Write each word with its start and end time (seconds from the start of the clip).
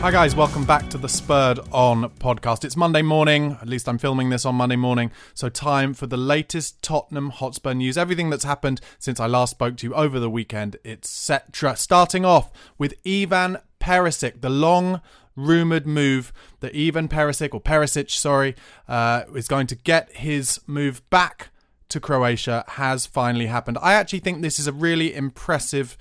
Hi, 0.00 0.12
guys, 0.12 0.36
welcome 0.36 0.64
back 0.64 0.88
to 0.90 0.96
the 0.96 1.08
Spurred 1.08 1.58
On 1.72 2.08
podcast. 2.20 2.64
It's 2.64 2.76
Monday 2.76 3.02
morning, 3.02 3.58
at 3.60 3.68
least 3.68 3.88
I'm 3.88 3.98
filming 3.98 4.30
this 4.30 4.44
on 4.44 4.54
Monday 4.54 4.76
morning, 4.76 5.10
so 5.34 5.48
time 5.48 5.92
for 5.92 6.06
the 6.06 6.16
latest 6.16 6.80
Tottenham 6.82 7.30
Hotspur 7.30 7.74
news. 7.74 7.98
Everything 7.98 8.30
that's 8.30 8.44
happened 8.44 8.80
since 9.00 9.18
I 9.18 9.26
last 9.26 9.50
spoke 9.50 9.76
to 9.78 9.88
you 9.88 9.94
over 9.94 10.20
the 10.20 10.30
weekend, 10.30 10.76
etc. 10.84 11.74
Starting 11.74 12.24
off 12.24 12.52
with 12.78 12.94
Ivan 13.04 13.58
Perisic, 13.80 14.40
the 14.40 14.48
long 14.48 15.00
rumoured 15.34 15.84
move 15.84 16.32
that 16.60 16.76
Ivan 16.76 17.08
Perisic, 17.08 17.52
or 17.52 17.60
Perisic, 17.60 18.08
sorry, 18.08 18.54
uh, 18.86 19.24
is 19.34 19.48
going 19.48 19.66
to 19.66 19.74
get 19.74 20.12
his 20.18 20.60
move 20.68 21.02
back 21.10 21.48
to 21.88 21.98
Croatia 21.98 22.64
has 22.68 23.04
finally 23.04 23.46
happened. 23.46 23.76
I 23.82 23.94
actually 23.94 24.20
think 24.20 24.42
this 24.42 24.60
is 24.60 24.68
a 24.68 24.72
really 24.72 25.12
impressive 25.12 25.98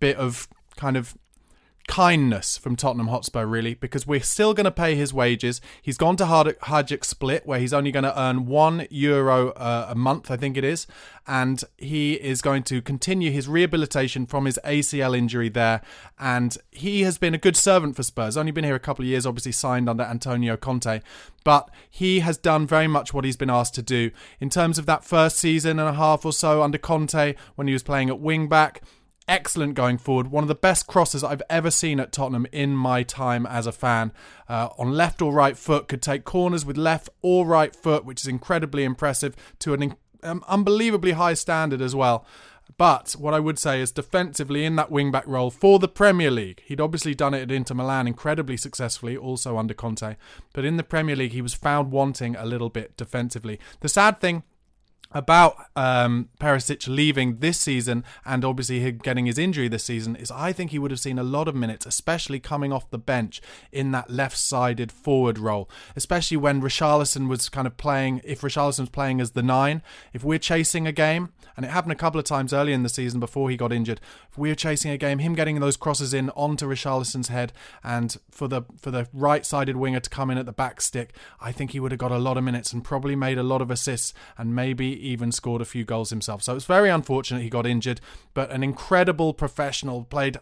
bit 0.00 0.16
of 0.16 0.48
kind 0.76 0.96
of 0.96 1.16
kindness 1.86 2.58
from 2.58 2.76
Tottenham 2.76 3.08
Hotspur, 3.08 3.46
really, 3.46 3.74
because 3.74 4.06
we're 4.06 4.20
still 4.20 4.54
going 4.54 4.64
to 4.64 4.70
pay 4.70 4.94
his 4.94 5.14
wages. 5.14 5.60
He's 5.80 5.96
gone 5.96 6.16
to 6.16 6.24
Hajduk 6.24 7.04
Split, 7.04 7.46
where 7.46 7.58
he's 7.58 7.72
only 7.72 7.92
going 7.92 8.04
to 8.04 8.20
earn 8.20 8.46
one 8.46 8.86
euro 8.90 9.50
uh, 9.52 9.86
a 9.88 9.94
month, 9.94 10.30
I 10.30 10.36
think 10.36 10.56
it 10.56 10.64
is, 10.64 10.86
and 11.26 11.62
he 11.76 12.14
is 12.14 12.42
going 12.42 12.64
to 12.64 12.82
continue 12.82 13.30
his 13.30 13.48
rehabilitation 13.48 14.26
from 14.26 14.46
his 14.46 14.58
ACL 14.64 15.16
injury 15.16 15.48
there. 15.48 15.80
And 16.18 16.56
he 16.70 17.02
has 17.02 17.18
been 17.18 17.34
a 17.34 17.38
good 17.38 17.56
servant 17.56 17.96
for 17.96 18.02
Spurs. 18.02 18.36
Only 18.36 18.52
been 18.52 18.64
here 18.64 18.74
a 18.74 18.80
couple 18.80 19.04
of 19.04 19.08
years, 19.08 19.26
obviously 19.26 19.52
signed 19.52 19.88
under 19.88 20.04
Antonio 20.04 20.56
Conte, 20.56 21.00
but 21.44 21.70
he 21.88 22.20
has 22.20 22.36
done 22.36 22.66
very 22.66 22.88
much 22.88 23.14
what 23.14 23.24
he's 23.24 23.36
been 23.36 23.50
asked 23.50 23.74
to 23.76 23.82
do 23.82 24.10
in 24.40 24.50
terms 24.50 24.78
of 24.78 24.86
that 24.86 25.04
first 25.04 25.36
season 25.36 25.78
and 25.78 25.88
a 25.88 25.94
half 25.94 26.24
or 26.24 26.32
so 26.32 26.62
under 26.62 26.78
Conte 26.78 27.34
when 27.54 27.66
he 27.66 27.72
was 27.72 27.82
playing 27.82 28.08
at 28.08 28.20
wing 28.20 28.48
back 28.48 28.82
excellent 29.28 29.74
going 29.74 29.98
forward. 29.98 30.28
One 30.28 30.44
of 30.44 30.48
the 30.48 30.54
best 30.54 30.86
crosses 30.86 31.24
I've 31.24 31.42
ever 31.50 31.70
seen 31.70 32.00
at 32.00 32.12
Tottenham 32.12 32.46
in 32.52 32.76
my 32.76 33.02
time 33.02 33.46
as 33.46 33.66
a 33.66 33.72
fan. 33.72 34.12
Uh, 34.48 34.68
on 34.78 34.92
left 34.92 35.20
or 35.22 35.32
right 35.32 35.56
foot, 35.56 35.88
could 35.88 36.02
take 36.02 36.24
corners 36.24 36.64
with 36.64 36.76
left 36.76 37.08
or 37.22 37.46
right 37.46 37.74
foot, 37.74 38.04
which 38.04 38.20
is 38.20 38.26
incredibly 38.28 38.84
impressive 38.84 39.34
to 39.60 39.74
an 39.74 39.96
um, 40.22 40.44
unbelievably 40.48 41.12
high 41.12 41.34
standard 41.34 41.80
as 41.80 41.94
well. 41.94 42.26
But 42.78 43.12
what 43.18 43.32
I 43.32 43.40
would 43.40 43.58
say 43.58 43.80
is 43.80 43.90
defensively 43.90 44.64
in 44.64 44.76
that 44.76 44.90
wing 44.90 45.10
back 45.10 45.26
role 45.26 45.50
for 45.50 45.78
the 45.78 45.88
Premier 45.88 46.30
League, 46.30 46.62
he'd 46.66 46.80
obviously 46.80 47.14
done 47.14 47.32
it 47.32 47.42
at 47.42 47.52
Inter 47.52 47.74
Milan 47.74 48.06
incredibly 48.06 48.56
successfully, 48.56 49.16
also 49.16 49.56
under 49.56 49.72
Conte. 49.72 50.16
But 50.52 50.64
in 50.64 50.76
the 50.76 50.82
Premier 50.82 51.16
League, 51.16 51.32
he 51.32 51.42
was 51.42 51.54
found 51.54 51.90
wanting 51.90 52.36
a 52.36 52.44
little 52.44 52.68
bit 52.68 52.96
defensively. 52.96 53.58
The 53.80 53.88
sad 53.88 54.20
thing 54.20 54.42
about 55.12 55.56
um, 55.74 56.28
Perisic 56.40 56.86
leaving 56.88 57.38
this 57.38 57.58
season 57.58 58.04
and 58.24 58.44
obviously 58.44 58.80
him 58.80 58.98
getting 58.98 59.26
his 59.26 59.38
injury 59.38 59.68
this 59.68 59.84
season 59.84 60.16
is 60.16 60.30
I 60.30 60.52
think 60.52 60.70
he 60.70 60.78
would 60.78 60.90
have 60.90 61.00
seen 61.00 61.18
a 61.18 61.22
lot 61.22 61.48
of 61.48 61.54
minutes, 61.54 61.86
especially 61.86 62.40
coming 62.40 62.72
off 62.72 62.90
the 62.90 62.98
bench 62.98 63.40
in 63.72 63.92
that 63.92 64.10
left-sided 64.10 64.92
forward 64.92 65.38
role, 65.38 65.70
especially 65.94 66.36
when 66.36 66.60
Richarlison 66.60 67.28
was 67.28 67.48
kind 67.48 67.66
of 67.66 67.76
playing, 67.76 68.20
if 68.24 68.40
Richarlison 68.40 68.80
was 68.80 68.90
playing 68.90 69.20
as 69.20 69.32
the 69.32 69.42
nine, 69.42 69.82
if 70.12 70.24
we're 70.24 70.38
chasing 70.38 70.86
a 70.86 70.92
game, 70.92 71.32
and 71.56 71.64
it 71.64 71.70
happened 71.70 71.92
a 71.92 71.96
couple 71.96 72.18
of 72.18 72.26
times 72.26 72.52
early 72.52 72.72
in 72.72 72.82
the 72.82 72.88
season 72.88 73.18
before 73.18 73.48
he 73.48 73.56
got 73.56 73.72
injured, 73.72 74.00
if 74.30 74.36
we 74.36 74.50
were 74.50 74.54
chasing 74.54 74.90
a 74.90 74.98
game, 74.98 75.20
him 75.20 75.34
getting 75.34 75.58
those 75.58 75.76
crosses 75.76 76.12
in 76.12 76.30
onto 76.30 76.66
Richarlison's 76.66 77.28
head 77.28 77.52
and 77.82 78.16
for 78.30 78.46
the 78.46 78.62
for 78.78 78.90
the 78.90 79.08
right-sided 79.12 79.76
winger 79.76 80.00
to 80.00 80.10
come 80.10 80.30
in 80.30 80.38
at 80.38 80.46
the 80.46 80.52
back 80.52 80.80
stick, 80.80 81.14
I 81.40 81.52
think 81.52 81.70
he 81.70 81.80
would 81.80 81.92
have 81.92 81.98
got 81.98 82.12
a 82.12 82.18
lot 82.18 82.36
of 82.36 82.44
minutes 82.44 82.72
and 82.72 82.84
probably 82.84 83.16
made 83.16 83.38
a 83.38 83.42
lot 83.42 83.62
of 83.62 83.70
assists 83.70 84.12
and 84.36 84.54
maybe 84.54 84.95
even 84.98 85.32
scored 85.32 85.62
a 85.62 85.66
few 85.66 85.84
goals 85.84 86.10
himself. 86.10 86.42
So 86.42 86.54
it's 86.54 86.64
very 86.64 86.90
unfortunate 86.90 87.42
he 87.42 87.50
got 87.50 87.66
injured, 87.66 88.00
but 88.34 88.50
an 88.50 88.62
incredible 88.62 89.34
professional, 89.34 90.04
played 90.04 90.38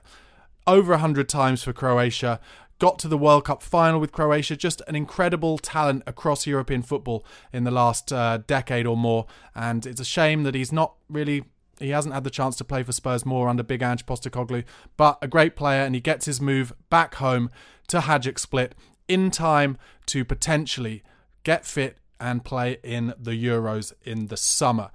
over 0.66 0.92
100 0.92 1.28
times 1.28 1.62
for 1.62 1.72
Croatia, 1.72 2.41
got 2.78 2.98
to 2.98 3.09
the 3.09 3.19
World 3.19 3.44
Cup 3.44 3.62
final 3.62 4.00
with 4.00 4.12
Croatia, 4.12 4.56
just 4.56 4.82
an 4.88 4.97
incredible 4.97 5.59
talent 5.59 6.03
across 6.06 6.47
European 6.47 6.82
football 6.82 7.25
in 7.53 7.64
the 7.64 7.70
last 7.70 8.12
uh, 8.12 8.38
decade 8.47 8.87
or 8.87 8.97
more. 8.97 9.26
And 9.54 9.87
it's 9.87 10.00
a 10.00 10.04
shame 10.04 10.43
that 10.44 10.54
he's 10.54 10.72
not 10.72 10.94
really 11.09 11.44
he 11.81 11.91
hasn't 11.91 12.14
had 12.14 12.25
the 12.25 12.31
chance 12.31 12.56
to 12.56 12.64
play 12.64 12.82
for 12.82 12.93
Spurs 12.93 13.26
more 13.26 13.49
under 13.49 13.62
Big 13.62 13.82
Ange 13.82 14.06
Postecoglou, 14.06 14.64
but 14.96 15.19
a 15.20 15.28
great 15.28 15.56
player, 15.56 15.82
and 15.82 15.94
he 15.94 16.00
gets 16.00 16.26
his 16.26 16.40
move 16.40 16.73
back 16.88 17.17
home 17.17 17.50
to 17.88 17.99
Hajduk 17.99 18.38
Split 18.38 18.75
in 19.08 19.31
time 19.31 19.76
to 20.06 20.25
potentially 20.25 21.02
get 21.43 21.67
fit 21.67 21.99
and 22.25 22.43
play 22.43 22.79
in 22.82 23.12
the 23.21 23.32
Euros 23.32 23.93
in 24.03 24.29
the 24.29 24.37
summer. 24.37 24.91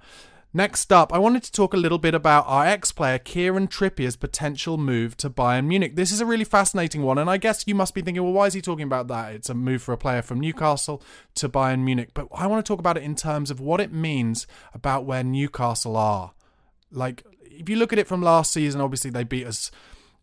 Next 0.52 0.92
up, 0.92 1.12
I 1.12 1.18
wanted 1.18 1.44
to 1.44 1.52
talk 1.52 1.72
a 1.72 1.76
little 1.76 1.98
bit 1.98 2.12
about 2.12 2.44
our 2.48 2.66
ex 2.66 2.90
player 2.90 3.18
Kieran 3.18 3.68
Trippier's 3.68 4.16
potential 4.16 4.76
move 4.76 5.16
to 5.18 5.30
Bayern 5.30 5.66
Munich. 5.66 5.94
This 5.94 6.10
is 6.10 6.20
a 6.20 6.26
really 6.26 6.42
fascinating 6.42 7.02
one, 7.02 7.18
and 7.18 7.30
I 7.30 7.36
guess 7.36 7.62
you 7.68 7.74
must 7.76 7.94
be 7.94 8.02
thinking, 8.02 8.24
well, 8.24 8.32
why 8.32 8.46
is 8.46 8.54
he 8.54 8.60
talking 8.60 8.82
about 8.82 9.06
that? 9.06 9.32
It's 9.32 9.48
a 9.48 9.54
move 9.54 9.80
for 9.80 9.92
a 9.92 9.96
player 9.96 10.22
from 10.22 10.40
Newcastle 10.40 11.00
to 11.36 11.48
Bayern 11.48 11.84
Munich. 11.84 12.10
But 12.14 12.26
I 12.34 12.48
want 12.48 12.66
to 12.66 12.68
talk 12.68 12.80
about 12.80 12.96
it 12.96 13.04
in 13.04 13.14
terms 13.14 13.52
of 13.52 13.60
what 13.60 13.80
it 13.80 13.92
means 13.92 14.48
about 14.74 15.04
where 15.04 15.22
Newcastle 15.22 15.96
are. 15.96 16.32
Like, 16.90 17.24
if 17.42 17.68
you 17.68 17.76
look 17.76 17.92
at 17.92 18.00
it 18.00 18.08
from 18.08 18.20
last 18.20 18.52
season, 18.52 18.80
obviously 18.80 19.12
they 19.12 19.22
beat 19.22 19.46
us 19.46 19.70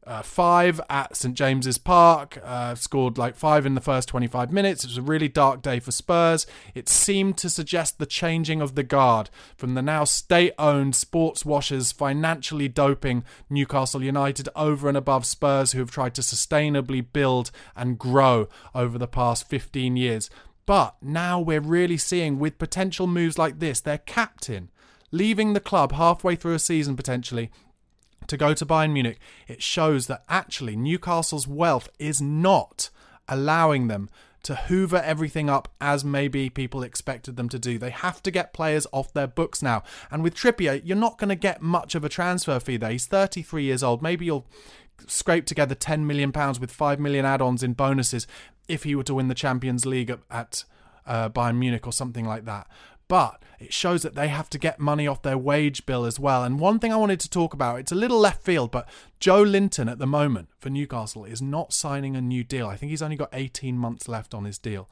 uh, 0.07 0.21
five 0.21 0.80
at 0.89 1.15
St 1.15 1.36
James's 1.36 1.77
Park, 1.77 2.39
uh, 2.44 2.75
scored 2.75 3.18
like 3.18 3.36
five 3.36 3.65
in 3.65 3.75
the 3.75 3.81
first 3.81 4.07
25 4.07 4.51
minutes. 4.51 4.83
It 4.83 4.88
was 4.88 4.98
a 4.98 5.01
really 5.01 5.27
dark 5.27 5.62
day 5.62 5.80
for 5.80 5.92
Spurs. 5.92 6.48
It 6.74 6.88
seemed 6.88 7.38
to 7.39 7.50
suggest 7.50 8.00
the 8.00 8.06
changing 8.06 8.62
of 8.62 8.75
the 8.75 8.83
guard 8.83 9.30
from 9.57 9.74
the 9.74 9.81
now 9.81 10.06
state 10.06 10.54
owned 10.57 10.95
sports 10.95 11.45
washers 11.45 11.92
financially 11.92 12.69
doping 12.69 13.25
Newcastle 13.50 14.01
United 14.01 14.48
over 14.56 14.88
and 14.88 14.98
above 14.98 15.25
Spurs, 15.25 15.74
who 15.74 15.80
have 15.80 15.92
tried 15.92 16.15
to 16.15 16.21
sustainably 16.21 17.06
build 17.12 17.51
and 17.75 18.00
grow 18.00 18.48
over 18.74 18.98
the 18.98 19.07
past 19.07 19.50
15 19.50 19.98
years. 19.98 20.30
But 20.65 20.95
now 21.01 21.39
we're 21.39 21.62
really 21.62 21.98
seeing, 21.98 22.39
with 22.39 22.57
potential 22.57 23.07
moves 23.07 23.38
like 23.38 23.59
this, 23.59 23.81
their 23.81 24.00
captain 24.00 24.69
leaving 25.12 25.54
the 25.54 25.59
club 25.59 25.94
halfway 25.94 26.36
through 26.36 26.54
a 26.54 26.59
season 26.59 26.95
potentially 26.95 27.50
to 28.27 28.38
go 28.38 28.53
to 28.53 28.65
Bayern 28.65 28.91
Munich, 28.91 29.19
it 29.47 29.62
shows 29.62 30.07
that 30.07 30.24
actually 30.29 30.75
Newcastle's 30.75 31.47
wealth 31.47 31.89
is 32.00 32.21
not 32.21 32.89
allowing 33.27 33.88
them 33.88 34.09
to 34.44 34.56
hoover 34.56 35.01
everything 35.03 35.50
up 35.50 35.68
as 35.81 36.06
maybe 36.06 36.50
people 36.50 36.83
expected 36.83 37.35
them 37.35 37.50
to 37.50 37.59
do. 37.59 37.77
They 37.77 37.89
have 37.89 38.24
to 38.24 38.31
get 38.31 38.53
players 38.53 38.88
off 38.94 39.12
their 39.12 39.27
books 39.27 39.62
now. 39.62 39.83
And 40.09 40.24
with 40.24 40.35
Trippier, 40.35 40.81
you're 40.85 40.95
not 40.95 41.18
going 41.18 41.29
to 41.29 41.35
get 41.35 41.62
much 41.62 41.95
of 41.95 42.06
a 42.06 42.09
transfer 42.09 42.59
fee 42.59 42.77
there. 42.77 42.91
He's 42.91 43.07
33 43.07 43.63
years 43.63 43.83
old. 43.83 44.01
Maybe 44.01 44.25
you'll 44.25 44.47
scrape 45.06 45.45
together 45.45 45.75
10 45.75 46.07
million 46.07 46.31
pounds 46.31 46.59
with 46.59 46.71
5 46.71 47.00
million 47.00 47.25
add-ons 47.25 47.62
in 47.62 47.73
bonuses 47.73 48.25
if 48.68 48.83
he 48.83 48.95
were 48.95 49.03
to 49.03 49.15
win 49.15 49.27
the 49.27 49.35
Champions 49.35 49.85
League 49.85 50.09
at, 50.09 50.19
at 50.31 50.63
uh, 51.06 51.30
Bayern 51.30 51.57
Munich 51.57 51.85
or 51.85 51.91
something 51.91 52.25
like 52.25 52.45
that 52.45 52.68
but 53.07 53.42
it 53.59 53.74
shows 53.74 54.04
that 54.04 54.15
they 54.15 54.27
have 54.27 54.50
to 54.51 54.59
get 54.59 54.80
money 54.80 55.07
off 55.07 55.21
their 55.21 55.38
wage 55.38 55.86
bill 55.86 56.06
as 56.06 56.19
well. 56.19 56.44
And 56.44 56.59
one 56.59 56.80
thing 56.80 56.94
I 56.94 56.98
wanted 56.98 57.19
to 57.21 57.30
talk 57.30 57.54
about, 57.54 57.80
it's 57.80 57.92
a 57.92 57.95
little 57.95 58.19
left 58.19 58.44
field, 58.44 58.71
but 58.71 58.88
Joelinton 59.19 59.89
at 59.89 59.98
the 59.98 60.07
moment 60.07 60.50
for 60.59 60.69
Newcastle 60.69 61.25
is 61.25 61.42
not 61.42 61.74
signing 61.74 62.15
a 62.15 62.21
new 62.21 62.44
deal. 62.44 62.68
I 62.68 62.75
think 62.75 62.92
he's 62.92 63.01
only 63.01 63.15
got 63.15 63.30
18 63.33 63.77
months 63.77 64.07
left 64.07 64.33
on 64.33 64.45
his 64.45 64.59
deal. 64.59 64.89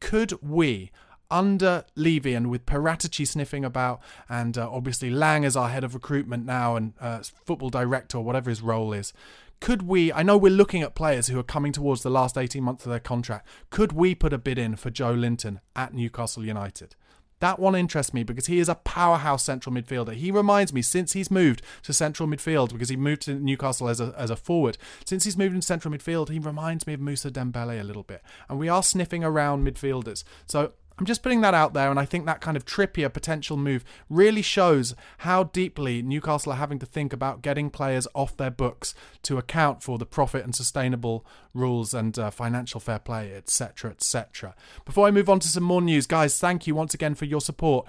Could 0.00 0.40
we, 0.42 0.92
under 1.30 1.84
Levy 1.96 2.34
and 2.34 2.50
with 2.50 2.66
Paratici 2.66 3.26
sniffing 3.26 3.64
about, 3.64 4.00
and 4.28 4.56
uh, 4.56 4.70
obviously 4.70 5.10
Lange 5.10 5.44
as 5.44 5.56
our 5.56 5.68
head 5.68 5.82
of 5.82 5.94
recruitment 5.94 6.46
now 6.46 6.76
and 6.76 6.92
uh, 7.00 7.20
football 7.44 7.70
director 7.70 8.18
or 8.18 8.24
whatever 8.24 8.48
his 8.48 8.62
role 8.62 8.92
is, 8.92 9.12
could 9.60 9.82
we? 9.82 10.12
I 10.12 10.22
know 10.22 10.36
we're 10.36 10.52
looking 10.52 10.82
at 10.82 10.94
players 10.94 11.26
who 11.26 11.38
are 11.38 11.44
coming 11.44 11.72
towards 11.72 12.02
the 12.02 12.10
last 12.10 12.38
18 12.38 12.62
months 12.62 12.86
of 12.86 12.90
their 12.90 13.00
contract. 13.00 13.46
Could 13.70 13.92
we 13.92 14.14
put 14.14 14.32
a 14.32 14.38
bid 14.38 14.56
in 14.56 14.76
for 14.76 14.90
Joelinton 14.90 15.58
at 15.74 15.92
Newcastle 15.92 16.44
United? 16.44 16.94
That 17.40 17.58
one 17.58 17.74
interests 17.74 18.12
me 18.12 18.24
because 18.24 18.46
he 18.46 18.58
is 18.58 18.68
a 18.68 18.74
powerhouse 18.74 19.44
central 19.44 19.74
midfielder. 19.74 20.14
He 20.14 20.30
reminds 20.30 20.72
me 20.72 20.82
since 20.82 21.12
he's 21.12 21.30
moved 21.30 21.62
to 21.84 21.92
central 21.92 22.28
midfield 22.28 22.72
because 22.72 22.88
he 22.88 22.96
moved 22.96 23.22
to 23.22 23.34
Newcastle 23.34 23.88
as 23.88 24.00
a, 24.00 24.14
as 24.16 24.30
a 24.30 24.36
forward. 24.36 24.76
Since 25.04 25.24
he's 25.24 25.36
moved 25.36 25.54
in 25.54 25.62
central 25.62 25.94
midfield, 25.94 26.30
he 26.30 26.38
reminds 26.38 26.86
me 26.86 26.94
of 26.94 27.00
Moussa 27.00 27.30
Dembele 27.30 27.80
a 27.80 27.84
little 27.84 28.02
bit. 28.02 28.22
And 28.48 28.58
we 28.58 28.68
are 28.68 28.82
sniffing 28.82 29.22
around 29.22 29.66
midfielders. 29.66 30.24
So 30.46 30.72
I'm 30.98 31.06
just 31.06 31.22
putting 31.22 31.42
that 31.42 31.54
out 31.54 31.74
there, 31.74 31.90
and 31.90 31.98
I 31.98 32.04
think 32.04 32.26
that 32.26 32.40
kind 32.40 32.56
of 32.56 32.64
Trippier 32.64 33.12
potential 33.12 33.56
move 33.56 33.84
really 34.10 34.42
shows 34.42 34.94
how 35.18 35.44
deeply 35.44 36.02
Newcastle 36.02 36.52
are 36.52 36.56
having 36.56 36.80
to 36.80 36.86
think 36.86 37.12
about 37.12 37.40
getting 37.40 37.70
players 37.70 38.08
off 38.14 38.36
their 38.36 38.50
books 38.50 38.94
to 39.22 39.38
account 39.38 39.82
for 39.82 39.96
the 39.96 40.06
profit 40.06 40.44
and 40.44 40.54
sustainable 40.54 41.24
rules 41.54 41.94
and 41.94 42.18
uh, 42.18 42.30
financial 42.30 42.80
fair 42.80 42.98
play, 42.98 43.32
etc., 43.32 43.92
etc. 43.92 44.56
Before 44.84 45.06
I 45.06 45.12
move 45.12 45.28
on 45.28 45.38
to 45.40 45.48
some 45.48 45.62
more 45.62 45.82
news, 45.82 46.06
guys, 46.06 46.38
thank 46.38 46.66
you 46.66 46.74
once 46.74 46.94
again 46.94 47.14
for 47.14 47.26
your 47.26 47.40
support. 47.40 47.86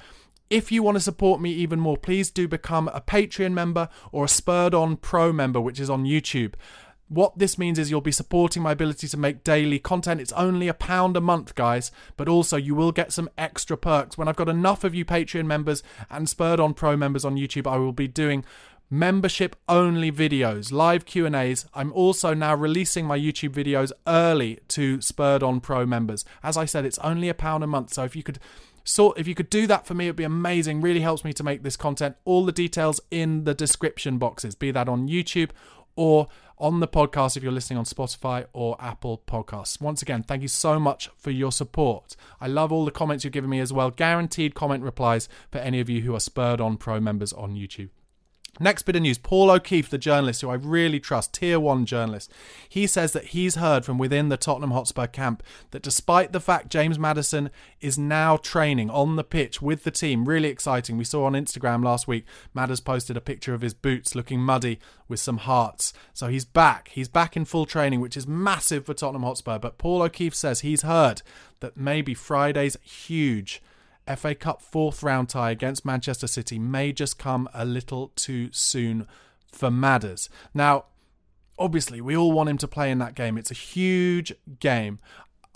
If 0.50 0.72
you 0.72 0.82
want 0.82 0.96
to 0.96 1.02
support 1.02 1.40
me 1.42 1.52
even 1.52 1.80
more, 1.80 1.96
please 1.96 2.32
do 2.32 2.48
become 2.48 2.88
a 2.88 3.02
Patreon 3.02 3.54
member 3.54 3.88
or 4.12 4.26
a 4.26 4.28
Spurred 4.28 4.74
On 4.74 4.98
Pro 4.98 5.32
member, 5.32 5.62
which 5.62 5.80
is 5.80 5.92
on 5.92 6.06
YouTube. 6.06 6.56
What 7.10 7.40
this 7.40 7.58
means 7.58 7.80
is 7.80 7.90
you'll 7.90 8.02
be 8.02 8.12
supporting 8.12 8.62
my 8.62 8.72
ability 8.72 9.08
to 9.08 9.18
make 9.18 9.44
daily 9.44 9.80
content. 9.80 10.22
It's 10.22 10.32
only 10.34 10.68
a 10.68 10.76
pound 10.76 11.18
a 11.18 11.22
month, 11.22 11.56
guys, 11.56 11.92
but 12.18 12.30
also 12.30 12.56
you 12.56 12.76
will 12.76 12.92
get 12.92 13.12
some 13.12 13.30
extra 13.36 13.76
perks. 13.76 14.16
When 14.16 14.28
I've 14.28 14.36
got 14.36 14.48
enough 14.48 14.84
of 14.84 14.94
you 14.94 15.06
Patreon 15.06 15.46
members 15.46 15.82
and 16.12 16.30
Spurred 16.30 16.60
on 16.60 16.76
Pro 16.76 16.96
members 16.96 17.26
on 17.26 17.36
YouTube, 17.36 17.66
I 17.66 17.78
will 17.78 17.94
be 17.94 18.08
doing 18.08 18.46
membership 18.92 19.56
only 19.68 20.12
videos, 20.12 20.72
live 20.72 21.06
Q&As. 21.06 21.66
I'm 21.74 21.92
also 21.94 22.36
now 22.36 22.54
releasing 22.54 23.06
my 23.06 23.18
YouTube 23.18 23.54
videos 23.54 23.92
early 24.06 24.60
to 24.70 25.02
Spurred 25.02 25.42
on 25.42 25.62
Pro 25.62 25.88
members. 25.88 26.26
As 26.44 26.58
I 26.58 26.66
said, 26.66 26.86
it's 26.86 27.00
only 27.00 27.28
a 27.28 27.34
pound 27.34 27.64
a 27.64 27.68
month, 27.68 27.92
so 27.92 28.04
if 28.04 28.16
you 28.16 28.22
could 28.22 28.40
so 28.86 29.12
if 29.14 29.28
you 29.28 29.36
could 29.36 29.52
do 29.52 29.68
that 29.68 29.86
for 29.86 29.94
me, 29.94 30.06
it'd 30.06 30.16
be 30.16 30.24
amazing. 30.24 30.82
Really 30.82 31.02
helps 31.02 31.24
me 31.24 31.32
to 31.34 31.44
make 31.44 31.62
this 31.62 31.78
content. 31.78 32.16
All 32.26 32.44
the 32.44 32.52
details 32.52 33.00
in 33.12 33.44
the 33.44 33.54
description 33.54 34.18
boxes, 34.18 34.56
be 34.56 34.72
that 34.72 34.90
on 34.90 35.08
YouTube 35.08 35.52
or 36.00 36.30
on 36.57 36.80
the 36.80 36.88
podcast 36.88 37.36
if 37.36 37.44
you're 37.44 37.51
listening 37.51 37.78
on 37.78 37.84
Spotify 37.84 38.46
or 38.54 38.78
Apple 38.80 39.22
Podcasts. 39.28 39.81
Once 39.81 40.01
again, 40.01 40.24
thank 40.24 40.42
you 40.42 40.48
so 40.48 40.80
much 40.80 41.10
for 41.18 41.30
your 41.30 41.51
support. 41.51 42.16
I 42.40 42.48
love 42.48 42.72
all 42.72 42.86
the 42.86 42.92
comments 42.92 43.25
you've 43.25 43.34
given 43.34 43.50
me 43.50 43.60
as 43.60 43.74
well. 43.74 43.92
Guaranteed 43.92 44.56
comment 44.56 44.81
replies 44.81 45.28
for 45.51 45.57
any 45.57 45.81
of 45.81 45.90
you 45.90 46.01
who 46.01 46.16
are 46.16 46.22
spurred 46.22 46.62
on 46.62 46.78
pro 46.78 47.01
members 47.01 47.34
on 47.34 47.56
YouTube. 47.56 47.90
Next 48.60 48.84
bit 48.84 48.98
of 48.98 49.02
news 49.02 49.18
Paul 49.18 49.50
O'Keefe, 49.50 49.90
the 49.90 49.98
journalist 49.98 50.42
who 50.42 50.50
I 50.50 50.56
really 50.56 51.00
trust, 51.00 51.34
tier 51.34 51.60
one 51.60 51.86
journalist, 51.86 52.32
he 52.68 52.88
says 52.88 53.14
that 53.14 53.28
he's 53.28 53.56
heard 53.56 53.86
from 53.86 53.98
within 53.98 54.28
the 54.28 54.36
Tottenham 54.36 54.72
Hotspur 54.72 55.08
camp 55.08 55.42
that 55.72 55.82
despite 55.82 56.34
the 56.34 56.42
fact 56.42 56.70
James 56.70 57.00
Maddison 57.00 57.52
is 57.80 57.98
now 57.98 58.36
training 58.36 58.90
on 58.90 59.16
the 59.16 59.24
pitch 59.24 59.62
with 59.62 59.84
the 59.84 59.92
team, 59.92 60.26
really 60.26 60.50
exciting. 60.50 60.98
We 60.98 61.06
saw 61.06 61.26
on 61.26 61.34
Instagram 61.34 61.86
last 61.86 62.08
week, 62.08 62.26
Madders 62.54 62.82
posted 62.82 63.16
a 63.16 63.22
picture 63.22 63.54
of 63.54 63.62
his 63.62 63.74
boots 63.74 64.14
looking 64.14 64.42
muddy 64.42 64.80
with 65.08 65.22
some 65.22 65.38
hearts. 65.38 65.94
So 66.14 66.28
he's 66.28 66.46
back. 66.46 66.90
He's 66.90 67.08
back 67.08 67.38
in 67.38 67.46
full 67.46 67.66
training, 67.66 68.02
which 68.02 68.18
is 68.18 68.28
massive 68.28 68.86
for 68.86 68.94
Tottenham 68.94 69.24
Hotspur. 69.24 69.60
But 69.60 69.78
Paul 69.78 70.02
O'Keefe 70.02 70.36
says 70.36 70.60
he's 70.60 70.82
heard 70.82 71.22
that 71.62 71.78
maybe 71.78 72.14
Friday's 72.14 72.78
huge 72.84 73.62
FA 74.16 74.36
Cup 74.36 74.62
fourth 74.62 75.04
round 75.04 75.30
tie 75.30 75.52
against 75.52 75.86
Manchester 75.86 76.28
City 76.28 76.60
may 76.60 76.92
just 76.92 77.20
come 77.20 77.48
a 77.54 77.66
little 77.66 78.12
too 78.16 78.50
soon 78.52 79.08
for 79.52 79.70
Madders. 79.72 80.30
Now, 80.54 80.86
obviously, 81.58 82.02
we 82.02 82.16
all 82.16 82.32
want 82.32 82.50
him 82.50 82.58
to 82.60 82.68
play 82.68 82.92
in 82.92 83.00
that 83.00 83.16
game. 83.16 83.38
It's 83.38 83.52
a 83.52 83.56
huge 83.56 84.34
game. 84.60 85.00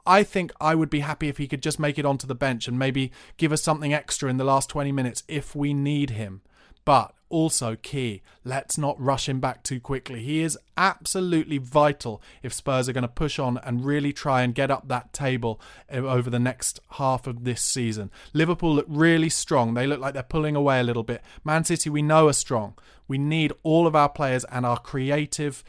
I 0.06 0.24
think 0.24 0.52
I 0.60 0.76
would 0.76 0.90
be 0.90 1.00
happy 1.00 1.30
if 1.30 1.38
he 1.38 1.48
could 1.48 1.64
just 1.64 1.80
make 1.80 1.98
it 1.98 2.06
onto 2.06 2.28
the 2.28 2.36
bench 2.36 2.68
and 2.68 2.78
maybe 2.78 3.12
give 3.38 3.54
us 3.54 3.64
something 3.64 3.94
extra 3.94 4.30
in 4.30 4.38
the 4.38 4.44
last 4.44 4.70
20 4.70 4.92
minutes 4.92 5.24
if 5.28 5.56
we 5.56 5.74
need 5.74 6.12
him. 6.12 6.42
But 6.84 7.14
also 7.34 7.76
key. 7.76 8.22
Let's 8.46 8.78
not 8.78 9.02
rush 9.02 9.28
him 9.28 9.40
back 9.40 9.64
too 9.64 9.80
quickly. 9.80 10.22
He 10.22 10.42
is 10.42 10.58
absolutely 10.78 11.58
vital 11.58 12.22
if 12.44 12.54
Spurs 12.54 12.88
are 12.88 12.94
going 12.94 13.02
to 13.02 13.08
push 13.08 13.40
on 13.40 13.58
and 13.64 13.84
really 13.84 14.14
try 14.14 14.44
and 14.44 14.54
get 14.54 14.70
up 14.70 14.88
that 14.88 15.12
table 15.14 15.60
eh, 15.90 15.98
over 15.98 16.30
the 16.30 16.40
next 16.40 16.80
half 16.92 17.26
of 17.26 17.44
this 17.44 17.62
season. 17.62 18.12
Liverpool 18.34 18.76
look 18.76 18.86
really 18.88 19.30
strong. 19.30 19.74
They 19.74 19.88
look 19.88 20.00
like 20.00 20.14
they're 20.14 20.22
pulling 20.22 20.56
away 20.56 20.80
a 20.80 20.84
little 20.84 21.02
bit. 21.02 21.24
Man 21.44 21.64
City, 21.64 21.90
we 21.90 22.04
know, 22.04 22.28
are 22.28 22.34
strong. 22.34 22.76
We 23.08 23.18
need 23.18 23.52
all 23.64 23.88
of 23.88 23.96
our 23.96 24.10
players 24.10 24.46
and 24.46 24.64
our 24.64 24.78
creative 24.78 25.64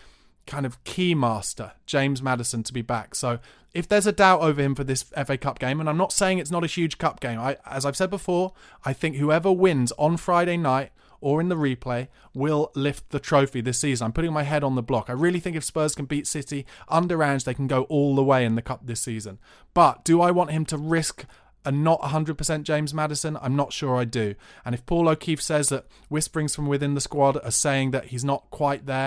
kind 0.47 0.67
of 0.67 0.83
key 0.85 1.15
master, 1.15 1.73
James 1.87 2.21
Maddison, 2.21 2.63
to 2.65 2.73
be 2.75 2.83
back. 2.83 3.15
So 3.15 3.39
if 3.73 3.89
there's 3.89 4.07
a 4.07 4.13
doubt 4.13 4.41
over 4.41 4.61
him 4.61 4.75
for 4.75 4.85
this 4.85 5.03
FA 5.03 5.39
Cup 5.39 5.59
game, 5.59 5.81
and 5.81 5.89
I'm 5.89 5.97
not 5.97 6.13
saying 6.13 6.39
it's 6.39 6.51
not 6.51 6.63
a 6.63 6.69
huge 6.69 6.99
cup 6.99 7.21
game, 7.21 7.41
I, 7.41 7.57
as 7.67 7.87
I've 7.87 7.97
said 7.97 8.11
before, 8.11 8.53
I 8.85 8.93
think 8.93 9.17
whoever 9.17 9.51
wins 9.51 9.93
on 9.99 10.17
Friday 10.17 10.57
night 10.57 10.93
or 11.25 11.41
in 11.41 11.49
the 11.49 11.57
replay 11.57 12.07
will 12.35 12.71
lift 12.75 13.09
the 13.09 13.19
trophy 13.19 13.63
this 13.63 13.79
season. 13.79 14.05
I'm 14.05 14.13
putting 14.13 14.33
my 14.33 14.43
head 14.43 14.63
on 14.63 14.75
the 14.75 14.83
block. 14.83 15.09
I 15.09 15.15
really 15.15 15.41
think 15.41 15.57
if 15.57 15.65
Spurs 15.65 15.95
can 15.95 16.05
beat 16.05 16.27
City 16.27 16.67
under 16.87 17.23
Ange, 17.23 17.45
they 17.45 17.55
can 17.55 17.67
go 17.67 17.85
all 17.85 18.15
the 18.15 18.23
way 18.23 18.45
in 18.45 18.57
the 18.57 18.63
cup 18.63 18.83
this 18.85 19.01
season. 19.01 19.39
But 19.73 20.05
do 20.05 20.21
I 20.21 20.31
want 20.31 20.51
him 20.51 20.67
to 20.67 20.77
risk 20.77 21.25
a 21.65 21.73
not 21.73 22.03
100% 22.03 22.63
James 22.65 22.93
Maddison, 22.93 23.39
I'm 23.41 23.57
not 23.57 23.73
sure 23.73 23.97
I 23.97 24.05
do. 24.05 24.35
And 24.67 24.75
if 24.75 24.85
Paul 24.85 25.09
O'Keefe 25.09 25.41
says 25.41 25.71
that 25.71 25.87
whisperings 26.11 26.55
from 26.55 26.67
within 26.67 26.93
the 26.93 27.01
squad 27.01 27.39
are 27.43 27.51
saying 27.51 27.93
that 27.93 28.07
he's 28.07 28.23
not 28.23 28.51
quite 28.51 28.85
there. 28.85 29.07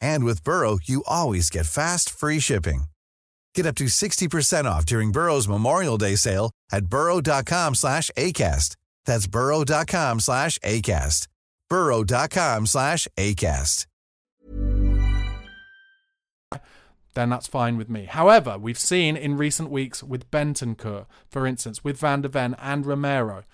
And 0.00 0.24
with 0.24 0.44
Burrow, 0.44 0.78
you 0.82 1.04
always 1.06 1.50
get 1.50 1.66
fast, 1.66 2.08
free 2.10 2.40
shipping. 2.40 2.84
Get 3.54 3.66
up 3.66 3.74
to 3.76 3.84
60% 3.84 4.64
off 4.64 4.86
during 4.86 5.12
Burrow's 5.12 5.48
Memorial 5.48 5.98
Day 5.98 6.16
sale 6.16 6.50
at 6.72 6.86
burrow.com 6.86 7.74
slash 7.74 8.10
ACAST. 8.16 8.76
That's 9.06 9.26
burrow.com 9.26 10.20
slash 10.20 10.58
ACAST. 10.58 11.28
burrow.com 11.68 12.66
slash 12.66 13.08
ACAST. 13.18 13.86
then 17.16 17.30
that's 17.30 17.46
fine 17.48 17.76
with 17.78 17.88
me. 17.88 18.04
However, 18.04 18.58
we've 18.58 18.78
seen 18.78 19.16
in 19.16 19.38
recent 19.38 19.70
weeks 19.70 20.02
with 20.02 20.30
Bentancur, 20.30 21.06
for 21.30 21.46
instance, 21.46 21.82
with 21.82 21.98
Van 21.98 22.20
der 22.20 22.28
Ven 22.28 22.54
and 22.60 22.86
Romero, 22.86 23.44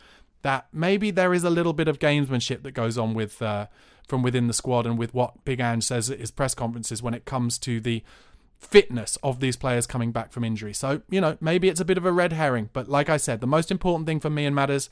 that 0.43 0.67
maybe 0.73 1.11
there 1.11 1.33
is 1.33 1.45
a 1.45 1.51
little 1.51 1.73
bit 1.73 1.89
of 1.89 1.99
gamesmanship 1.99 2.63
that 2.63 2.73
goes 2.73 2.99
on 2.99 3.15
with 3.15 3.41
uh, 3.41 3.67
from 4.07 4.23
within 4.23 4.47
the 4.47 4.53
squad 4.53 4.87
and 4.87 4.99
with 4.99 5.15
what 5.15 5.45
Big 5.45 5.61
Ange 5.61 5.85
says 5.85 6.11
at 6.11 6.21
his 6.21 6.31
press 6.31 6.55
conferences 6.55 7.03
when 7.03 7.15
it 7.15 7.25
comes 7.25 7.59
to 7.61 7.81
the 7.81 8.03
fitness 8.59 9.17
of 9.23 9.41
these 9.41 9.57
players 9.57 9.87
coming 9.87 10.13
back 10.13 10.33
from 10.33 10.45
injury. 10.45 10.73
So, 10.73 11.03
you 11.09 11.21
know, 11.21 11.37
maybe 11.41 11.69
it's 11.69 11.81
a 11.81 11.85
bit 11.85 11.99
of 11.99 12.05
a 12.05 12.13
red 12.13 12.33
herring, 12.33 12.71
but 12.73 12.89
like 12.89 13.09
I 13.09 13.17
said, 13.17 13.41
the 13.41 13.47
most 13.47 13.71
important 13.71 14.07
thing 14.07 14.21
for 14.21 14.31
me 14.31 14.47
and 14.47 14.55
Madders 14.55 14.89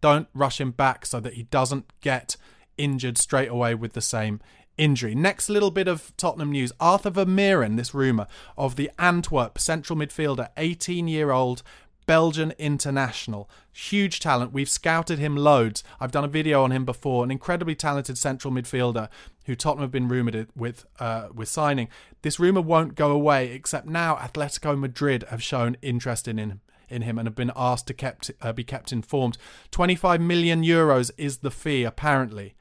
don't 0.00 0.28
rush 0.32 0.60
him 0.60 0.70
back 0.70 1.04
so 1.04 1.20
that 1.20 1.34
he 1.34 1.44
doesn't 1.44 1.92
get 2.00 2.36
injured 2.76 3.18
straight 3.18 3.48
away 3.48 3.74
with 3.74 3.92
the 3.92 4.00
same 4.00 4.40
injury. 4.78 5.14
Next 5.14 5.50
little 5.50 5.70
bit 5.70 5.88
of 5.88 6.16
Tottenham 6.16 6.52
news. 6.52 6.72
Arthur 6.80 7.10
Vermeeren, 7.10 7.76
this 7.76 7.92
rumour 7.92 8.26
of 8.56 8.76
the 8.76 8.90
Antwerp 8.98 9.58
central 9.58 9.98
midfielder, 9.98 10.48
18 10.56 11.08
year 11.08 11.30
old 11.30 11.62
Belgian 12.08 12.54
international. 12.58 13.50
Huge 13.70 14.18
talent. 14.18 14.50
We've 14.50 14.68
scouted 14.68 15.18
him 15.18 15.36
loads. 15.36 15.84
I've 16.00 16.10
done 16.10 16.24
a 16.24 16.28
video 16.28 16.62
on 16.62 16.72
him 16.72 16.86
before. 16.86 17.22
An 17.22 17.30
incredibly 17.30 17.74
talented 17.74 18.16
central 18.16 18.50
midfielder 18.50 19.10
who 19.44 19.54
Tottenham 19.54 19.82
have 19.82 19.90
been 19.90 20.08
rumoured 20.08 20.48
with 20.56 20.86
uh, 20.98 21.28
with 21.34 21.50
signing. 21.50 21.88
This 22.22 22.40
rumour 22.40 22.62
won't 22.62 22.94
go 22.94 23.10
away, 23.10 23.52
except 23.52 23.86
now 23.86 24.16
Atletico 24.16 24.76
Madrid 24.78 25.22
have 25.28 25.42
shown 25.42 25.76
interest 25.82 26.26
in 26.26 26.38
him 26.38 26.62
in 26.88 27.02
him 27.02 27.18
and 27.18 27.28
have 27.28 27.36
been 27.36 27.52
asked 27.54 27.86
to 27.88 27.92
kept, 27.92 28.30
uh, 28.40 28.54
be 28.54 28.64
kept 28.64 28.90
informed. 28.90 29.36
25 29.70 30.22
million 30.22 30.64
euros 30.64 31.10
is 31.18 31.38
the 31.38 31.50
fee, 31.50 31.84
apparently 31.84 32.54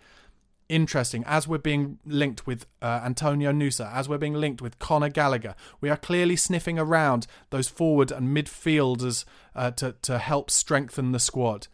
interesting 0.69 1.23
as 1.25 1.47
we're 1.47 1.57
being 1.57 1.99
linked 2.05 2.45
with 2.45 2.65
uh, 2.81 3.01
Antonio 3.03 3.51
Nusa, 3.51 3.91
as 3.93 4.09
we're 4.09 4.17
being 4.17 4.33
linked 4.33 4.61
with 4.61 4.79
Conor 4.79 5.09
Gallagher. 5.09 5.55
We 5.81 5.89
are 5.89 5.97
clearly 5.97 6.35
sniffing 6.35 6.77
around 6.77 7.27
those 7.49 7.67
forward 7.67 8.11
and 8.11 8.35
midfielders 8.35 9.25
uh, 9.55 9.71
to, 9.71 9.95
to 10.01 10.17
help 10.17 10.51
strengthen 10.51 11.11
the 11.11 11.19
squad. 11.19 11.67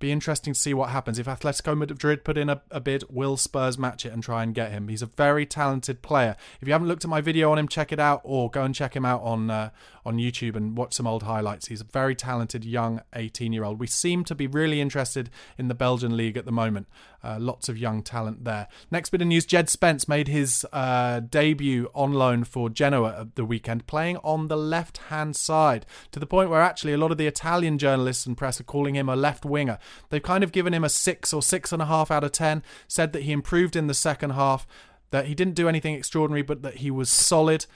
Be 0.00 0.12
interesting 0.12 0.52
to 0.52 0.58
see 0.58 0.74
what 0.74 0.90
happens. 0.90 1.18
If 1.18 1.26
Atletico 1.26 1.76
Madrid 1.76 2.22
put 2.22 2.38
in 2.38 2.48
a, 2.48 2.62
a, 2.70 2.78
bid, 2.78 3.02
will 3.10 3.36
Spurs 3.36 3.76
match 3.76 4.06
it 4.06 4.12
and 4.12 4.22
try 4.22 4.44
and 4.44 4.54
get 4.54 4.70
him? 4.70 4.86
He's 4.86 5.02
a 5.02 5.06
very 5.06 5.44
talented 5.44 6.02
player. 6.02 6.36
If 6.60 6.68
you 6.68 6.72
haven't 6.72 6.86
looked 6.86 7.04
at 7.04 7.10
my 7.10 7.20
video 7.20 7.50
on 7.50 7.58
him, 7.58 7.66
check 7.66 7.90
it 7.90 7.98
out, 7.98 8.20
or 8.22 8.48
go 8.48 8.62
and 8.62 8.72
check 8.72 8.94
him 8.94 9.04
out 9.04 9.22
on 9.22 9.50
uh, 9.50 9.70
on 10.08 10.16
YouTube 10.16 10.56
and 10.56 10.74
watch 10.74 10.94
some 10.94 11.06
old 11.06 11.24
highlights. 11.24 11.68
He's 11.68 11.82
a 11.82 11.84
very 11.84 12.14
talented 12.14 12.64
young 12.64 13.02
18 13.14 13.52
year 13.52 13.62
old. 13.62 13.78
We 13.78 13.86
seem 13.86 14.24
to 14.24 14.34
be 14.34 14.46
really 14.46 14.80
interested 14.80 15.28
in 15.58 15.68
the 15.68 15.74
Belgian 15.74 16.16
league 16.16 16.38
at 16.38 16.46
the 16.46 16.52
moment. 16.52 16.88
Uh, 17.22 17.36
lots 17.38 17.68
of 17.68 17.76
young 17.76 18.02
talent 18.02 18.44
there. 18.44 18.68
Next 18.90 19.10
bit 19.10 19.20
of 19.20 19.28
news: 19.28 19.44
Jed 19.44 19.68
Spence 19.68 20.08
made 20.08 20.28
his 20.28 20.64
uh, 20.72 21.20
debut 21.20 21.90
on 21.94 22.14
loan 22.14 22.44
for 22.44 22.70
Genoa 22.70 23.20
at 23.20 23.34
the 23.34 23.44
weekend, 23.44 23.86
playing 23.86 24.16
on 24.18 24.48
the 24.48 24.56
left 24.56 24.98
hand 25.08 25.36
side 25.36 25.84
to 26.12 26.18
the 26.18 26.26
point 26.26 26.48
where 26.48 26.62
actually 26.62 26.94
a 26.94 26.98
lot 26.98 27.12
of 27.12 27.18
the 27.18 27.26
Italian 27.26 27.76
journalists 27.76 28.24
and 28.24 28.36
press 28.36 28.60
are 28.60 28.64
calling 28.64 28.96
him 28.96 29.08
a 29.08 29.16
left 29.16 29.44
winger. 29.44 29.78
They've 30.08 30.22
kind 30.22 30.42
of 30.42 30.52
given 30.52 30.72
him 30.72 30.84
a 30.84 30.88
six 30.88 31.34
or 31.34 31.42
six 31.42 31.70
and 31.70 31.82
a 31.82 31.86
half 31.86 32.10
out 32.10 32.24
of 32.24 32.32
ten, 32.32 32.62
said 32.86 33.12
that 33.12 33.24
he 33.24 33.32
improved 33.32 33.76
in 33.76 33.88
the 33.88 33.94
second 33.94 34.30
half, 34.30 34.66
that 35.10 35.26
he 35.26 35.34
didn't 35.34 35.54
do 35.54 35.68
anything 35.68 35.94
extraordinary, 35.94 36.42
but 36.42 36.62
that 36.62 36.76
he 36.76 36.90
was 36.90 37.10
solid. 37.10 37.66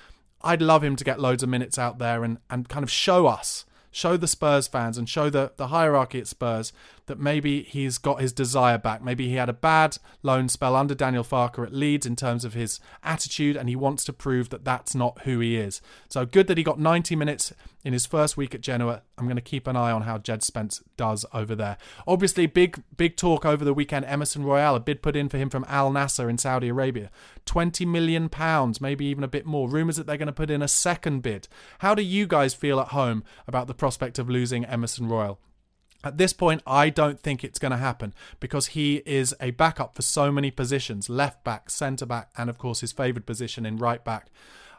I'd 0.44 0.62
love 0.62 0.82
him 0.82 0.96
to 0.96 1.04
get 1.04 1.20
loads 1.20 1.42
of 1.42 1.48
minutes 1.48 1.78
out 1.78 1.98
there 1.98 2.24
and, 2.24 2.38
and 2.50 2.68
kind 2.68 2.82
of 2.82 2.90
show 2.90 3.26
us 3.26 3.64
show 3.92 4.16
the 4.16 4.26
Spurs 4.26 4.66
fans 4.66 4.98
and 4.98 5.08
show 5.08 5.30
the, 5.30 5.52
the 5.56 5.68
hierarchy 5.68 6.18
at 6.18 6.26
Spurs 6.26 6.72
that 7.06 7.20
maybe 7.20 7.62
he's 7.62 7.98
got 7.98 8.20
his 8.20 8.32
desire 8.32 8.78
back. 8.78 9.02
Maybe 9.02 9.28
he 9.28 9.34
had 9.34 9.50
a 9.50 9.54
bad 9.54 9.98
loan 10.22 10.48
spell 10.48 10.74
under 10.74 10.94
Daniel 10.94 11.22
Farke 11.22 11.64
at 11.64 11.74
Leeds 11.74 12.06
in 12.06 12.16
terms 12.16 12.44
of 12.44 12.54
his 12.54 12.80
attitude, 13.04 13.56
and 13.56 13.68
he 13.68 13.76
wants 13.76 14.04
to 14.04 14.12
prove 14.12 14.48
that 14.48 14.64
that's 14.64 14.94
not 14.94 15.20
who 15.22 15.38
he 15.40 15.56
is. 15.56 15.80
So 16.08 16.24
good 16.24 16.46
that 16.46 16.58
he 16.58 16.64
got 16.64 16.80
90 16.80 17.14
minutes 17.14 17.52
in 17.84 17.92
his 17.92 18.06
first 18.06 18.36
week 18.36 18.54
at 18.54 18.60
Genoa. 18.60 19.02
I'm 19.18 19.24
going 19.26 19.36
to 19.36 19.42
keep 19.42 19.66
an 19.66 19.76
eye 19.76 19.90
on 19.90 20.02
how 20.02 20.18
Jed 20.18 20.42
Spence 20.42 20.82
does 20.96 21.24
over 21.32 21.54
there. 21.54 21.76
Obviously, 22.06 22.46
big 22.46 22.82
big 22.96 23.16
talk 23.16 23.44
over 23.44 23.64
the 23.64 23.74
weekend. 23.74 24.04
Emerson 24.04 24.44
Royal, 24.44 24.74
a 24.74 24.80
bid 24.80 25.02
put 25.02 25.16
in 25.16 25.28
for 25.28 25.38
him 25.38 25.50
from 25.50 25.64
Al 25.68 25.90
Nassr 25.90 26.28
in 26.28 26.38
Saudi 26.38 26.68
Arabia, 26.68 27.10
20 27.46 27.84
million 27.86 28.28
pounds, 28.28 28.80
maybe 28.80 29.04
even 29.06 29.24
a 29.24 29.28
bit 29.28 29.46
more. 29.46 29.68
Rumours 29.68 29.96
that 29.96 30.06
they're 30.06 30.16
going 30.16 30.26
to 30.26 30.32
put 30.32 30.50
in 30.50 30.62
a 30.62 30.68
second 30.68 31.22
bid. 31.22 31.48
How 31.80 31.94
do 31.94 32.02
you 32.02 32.26
guys 32.26 32.54
feel 32.54 32.80
at 32.80 32.88
home 32.88 33.24
about 33.46 33.66
the 33.66 33.74
prospect 33.74 34.18
of 34.18 34.30
losing 34.30 34.64
Emerson 34.64 35.08
Royal? 35.08 35.38
At 36.04 36.18
this 36.18 36.32
point, 36.32 36.62
I 36.66 36.90
don't 36.90 37.20
think 37.20 37.44
it's 37.44 37.60
going 37.60 37.70
to 37.70 37.78
happen 37.78 38.12
because 38.40 38.68
he 38.68 39.02
is 39.06 39.36
a 39.40 39.52
backup 39.52 39.94
for 39.94 40.02
so 40.02 40.32
many 40.32 40.50
positions 40.50 41.08
left 41.08 41.44
back, 41.44 41.70
centre 41.70 42.06
back, 42.06 42.30
and 42.36 42.50
of 42.50 42.58
course 42.58 42.80
his 42.80 42.90
favoured 42.90 43.24
position 43.24 43.64
in 43.64 43.76
right 43.76 44.04
back. 44.04 44.28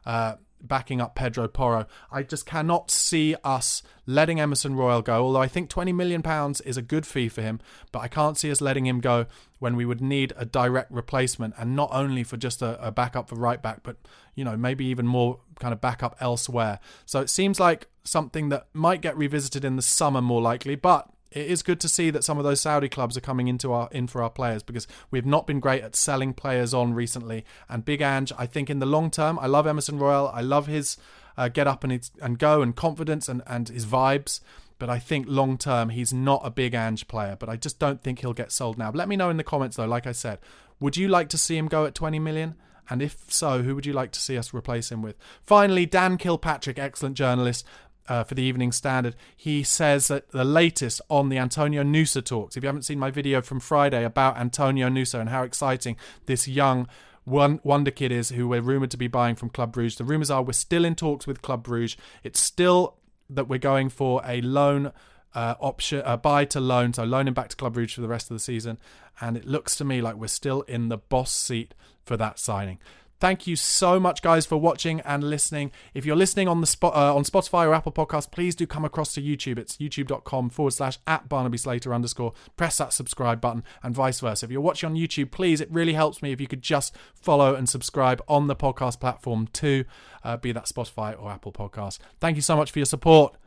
Uh, 0.06 0.36
backing 0.64 1.02
up 1.02 1.14
Pedro 1.14 1.48
Porro. 1.48 1.86
I 2.12 2.24
just 2.24 2.46
cannot 2.46 2.90
see 2.90 3.36
us 3.44 3.84
letting 4.06 4.40
Emerson 4.40 4.76
Royal 4.76 5.02
go, 5.02 5.24
although 5.24 5.42
I 5.42 5.48
think 5.48 5.70
£20 5.70 5.94
million 5.94 6.24
is 6.66 6.78
a 6.78 6.82
good 6.82 7.06
fee 7.06 7.30
for 7.30 7.42
him, 7.42 7.60
but 7.92 8.00
I 8.00 8.08
can't 8.08 8.38
see 8.38 8.50
us 8.50 8.62
letting 8.62 8.88
him 8.88 9.02
go 9.02 9.26
when 9.60 9.76
we 9.76 9.86
would 9.86 10.02
need 10.02 10.34
a 10.38 10.46
direct 10.46 10.92
replacement 10.92 11.54
and 11.58 11.76
not 11.76 11.90
only 11.92 12.24
for 12.24 12.38
just 12.38 12.62
a, 12.62 12.82
a 12.86 12.92
backup 12.92 13.30
for 13.30 13.36
right 13.36 13.62
back, 13.62 13.82
but, 13.84 13.98
you 14.36 14.44
know, 14.44 14.58
maybe 14.58 14.86
even 14.86 15.06
more 15.06 15.40
kind 15.60 15.74
of 15.74 15.82
backup 15.82 16.16
elsewhere. 16.20 16.80
So 17.06 17.20
it 17.20 17.30
seems 17.30 17.60
like 17.60 17.88
something 18.04 18.50
that 18.50 18.68
might 18.74 19.02
get 19.02 19.18
revisited 19.18 19.64
in 19.64 19.76
the 19.76 19.82
summer 19.82 20.22
more 20.22 20.42
likely, 20.42 20.76
but 20.76 21.10
it 21.34 21.48
is 21.48 21.64
good 21.64 21.80
to 21.82 21.90
see 21.90 22.10
that 22.12 22.24
some 22.24 22.38
of 22.38 22.44
those 22.44 22.62
Saudi 22.62 22.88
clubs 22.88 23.18
are 23.18 23.22
coming 23.22 23.48
into 23.48 23.72
our 23.74 23.90
in 23.92 24.08
for 24.08 24.22
our 24.22 24.30
players 24.30 24.64
because 24.64 24.88
we've 25.12 25.26
not 25.26 25.48
been 25.48 25.60
great 25.60 25.84
at 25.84 25.96
selling 25.96 26.34
players 26.34 26.74
on 26.74 26.94
recently. 26.94 27.44
And 27.68 27.84
Big 27.84 28.02
Ange, 28.02 28.32
I 28.38 28.46
think 28.46 28.70
in 28.70 28.80
the 28.80 28.86
long 28.86 29.10
term, 29.10 29.40
I 29.40 29.48
love 29.48 29.66
Emerson 29.66 29.98
Royal. 29.98 30.30
I 30.30 30.42
love 30.42 30.68
his 30.68 30.98
uh, 31.38 31.50
get 31.50 31.68
up 31.68 31.84
and 31.84 32.10
and 32.22 32.38
go 32.38 32.62
and 32.62 32.76
confidence 32.76 33.28
and 33.28 33.42
and 33.48 33.70
his 33.70 33.86
vibes. 33.86 34.40
But 34.80 34.90
I 34.90 35.00
think 35.00 35.26
long 35.28 35.58
term 35.58 35.90
he's 35.90 36.14
not 36.14 36.42
a 36.44 36.52
Big 36.52 36.74
Ange 36.74 37.08
player. 37.08 37.36
But 37.40 37.50
I 37.50 37.56
just 37.56 37.80
don't 37.80 38.02
think 38.02 38.20
he'll 38.20 38.34
get 38.34 38.52
sold 38.52 38.78
now. 38.78 38.92
Let 38.92 39.08
me 39.08 39.16
know 39.16 39.30
in 39.30 39.38
the 39.38 39.44
comments 39.44 39.78
though. 39.78 39.86
Like 39.86 40.06
I 40.06 40.12
said, 40.12 40.40
would 40.80 40.98
you 40.98 41.08
like 41.08 41.30
to 41.30 41.38
see 41.38 41.58
him 41.58 41.68
go 41.68 41.86
at 41.86 41.96
20 41.96 42.20
million? 42.20 42.56
And 42.90 43.02
if 43.02 43.32
so, 43.32 43.62
who 43.62 43.76
would 43.76 43.86
you 43.86 43.94
like 43.94 44.12
to 44.12 44.20
see 44.20 44.38
us 44.38 44.54
replace 44.54 44.92
him 44.92 45.02
with? 45.02 45.16
Finally, 45.46 45.86
Dan 45.86 46.18
Kilpatrick, 46.18 46.78
excellent 46.78 47.16
journalist, 47.16 47.66
uh, 48.08 48.24
for 48.24 48.36
the 48.36 48.44
Evening 48.44 48.72
Standard, 48.72 49.16
he 49.36 49.64
says 49.64 50.08
that 50.08 50.32
the 50.32 50.44
latest 50.44 51.02
on 51.10 51.30
the 51.30 51.38
Antonio 51.38 51.84
Nusa 51.84 52.24
talks. 52.24 52.58
If 52.58 52.64
you 52.64 52.68
haven't 52.68 52.84
seen 52.84 53.00
my 53.00 53.12
video 53.12 53.42
from 53.42 53.60
Friday 53.60 54.04
about 54.04 54.38
Antonio 54.38 54.90
Nusa 54.90 55.20
and 55.20 55.30
how 55.30 55.44
exciting 55.44 55.96
this 56.26 56.48
young 56.48 56.88
one 57.24 57.60
wonder 57.64 57.92
kid 57.92 58.12
is, 58.12 58.30
who 58.30 58.48
we're 58.48 58.62
rumored 58.62 58.92
to 58.92 58.98
be 58.98 59.08
buying 59.08 59.36
from 59.36 59.50
Club 59.50 59.72
Bruges, 59.72 59.98
the 59.98 60.04
rumors 60.04 60.30
are 60.30 60.44
we're 60.44 60.54
still 60.54 60.84
in 60.84 60.96
talks 60.96 61.26
with 61.26 61.42
Club 61.42 61.64
Bruges. 61.64 61.98
It's 62.24 62.40
still 62.40 62.98
that 63.30 63.48
we're 63.48 63.60
going 63.60 63.90
for 63.90 64.22
a 64.26 64.42
loan. 64.42 64.92
Uh, 65.36 65.56
option, 65.60 66.00
uh, 66.06 66.16
buy 66.16 66.46
to 66.46 66.60
loan, 66.60 66.94
so 66.94 67.04
loan 67.04 67.28
him 67.28 67.34
back 67.34 67.50
to 67.50 67.56
Club 67.56 67.74
Bruges 67.74 67.96
for 67.96 68.02
the 68.02 68.08
rest 68.08 68.30
of 68.30 68.36
the 68.36 68.40
season, 68.40 68.78
and 69.20 69.36
it 69.36 69.46
looks 69.46 69.76
to 69.78 69.84
me 69.84 70.00
like 70.00 70.14
we're 70.14 70.28
still 70.28 70.62
in 70.62 70.90
the 70.90 70.98
boss 71.00 71.32
seat 71.32 71.74
for 72.06 72.16
that 72.18 72.38
signing. 72.38 72.78
Thank 73.24 73.48
you 73.48 73.56
so 73.56 74.02
much, 74.02 74.22
guys, 74.22 74.46
for 74.46 74.58
watching 74.58 75.00
and 75.00 75.24
listening. 75.24 75.72
If 75.94 76.06
you're 76.06 76.14
listening 76.14 76.50
on 76.50 76.60
the 76.60 76.68
spot 76.68 76.94
uh, 76.94 77.16
on 77.16 77.24
Spotify 77.24 77.66
or 77.66 77.74
Apple 77.74 77.94
Podcasts, 77.94 78.30
please 78.30 78.54
do 78.54 78.68
come 78.68 78.84
across 78.84 79.14
to 79.14 79.22
YouTube. 79.22 79.58
It's 79.58 79.78
youtube.com 79.78 80.50
forward 80.50 80.74
slash 80.74 81.00
at 81.08 81.30
Barnaby 81.30 81.58
Slater 81.58 81.94
underscore. 81.94 82.34
Press 82.58 82.80
that 82.80 82.92
subscribe 82.92 83.40
button 83.40 83.64
and 83.82 83.96
vice 83.96 84.20
versa. 84.20 84.46
If 84.46 84.52
you're 84.52 84.60
watching 84.60 84.90
on 84.90 84.98
YouTube, 84.98 85.32
please, 85.32 85.62
it 85.62 85.72
really 85.72 85.94
helps 85.94 86.22
me 86.22 86.34
if 86.34 86.42
you 86.42 86.48
could 86.48 86.62
just 86.62 86.98
follow 87.16 87.56
and 87.56 87.70
subscribe 87.70 88.22
on 88.28 88.48
the 88.48 88.58
podcast 88.58 89.00
platform 89.00 89.48
too, 89.54 89.86
uh, 90.26 90.36
be 90.36 90.52
that 90.52 90.66
Spotify 90.66 91.18
or 91.18 91.32
Apple 91.32 91.54
Podcast. 91.54 92.00
Thank 92.20 92.36
you 92.36 92.42
so 92.42 92.58
much 92.58 92.72
for 92.72 92.80
your 92.80 92.86
support. 92.86 93.38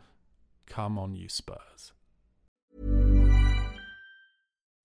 Come 0.69 0.99
on, 0.99 1.17
you 1.17 1.29
Spurs. 1.29 1.93